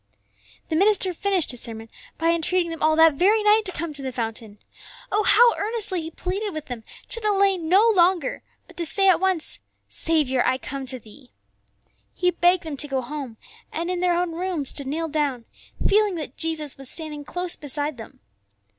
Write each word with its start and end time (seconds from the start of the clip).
The 0.69 0.75
minister 0.75 1.13
finished 1.13 1.51
his 1.51 1.61
sermon 1.61 1.87
by 2.17 2.29
entreating 2.31 2.71
them 2.71 2.81
all 2.81 2.95
that 2.95 3.13
very 3.13 3.43
night 3.43 3.65
to 3.65 3.71
come 3.71 3.93
to 3.93 4.01
the 4.01 4.11
fountain. 4.11 4.57
Oh, 5.11 5.21
how 5.21 5.53
earnestly 5.63 6.01
he 6.01 6.09
pleaded 6.09 6.55
with 6.55 6.65
them 6.65 6.81
to 7.09 7.19
delay 7.19 7.55
no 7.55 7.87
longer, 7.87 8.41
but 8.65 8.75
to 8.77 8.85
say 8.87 9.07
at 9.09 9.19
once, 9.19 9.59
"Saviour, 9.89 10.41
I 10.43 10.57
come 10.57 10.87
to 10.87 10.97
Thee." 10.97 11.29
He 12.15 12.31
begged 12.31 12.63
them 12.63 12.77
to 12.77 12.87
go 12.87 13.01
home, 13.01 13.37
and 13.71 13.91
in 13.91 13.99
their 13.99 14.17
own 14.19 14.31
rooms 14.33 14.71
to 14.71 14.85
kneel 14.85 15.07
down, 15.07 15.45
feeling 15.87 16.15
that 16.15 16.35
Jesus 16.35 16.79
was 16.79 16.89
standing 16.89 17.23
close 17.23 17.55
beside 17.55 17.97
them. 17.97 18.21